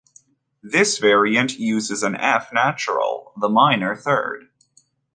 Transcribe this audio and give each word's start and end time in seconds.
This 0.63 0.97
variant 0.97 1.59
uses 1.59 2.01
an 2.01 2.15
F 2.15 2.51
natural, 2.51 3.33
the 3.37 3.47
minor 3.49 3.95
third. 3.95 4.47